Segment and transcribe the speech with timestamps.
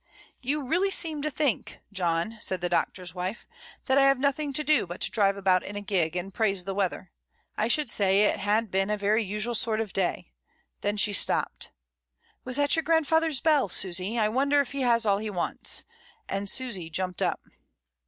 [0.41, 3.45] "You really seem to think, John," said the Doc tor's wife,
[3.85, 6.63] "that I have nothing to do but to drive about in a gig, and praise
[6.63, 7.11] the weather.
[7.55, 10.31] I should say it had been a very usual sort of day,"
[10.79, 11.69] then she stopped.
[12.43, 14.17] "Was that your grandfather's bell, Susy?
[14.17, 15.85] I wonder if he has all he wants;"
[16.27, 17.39] and Susy jumped up.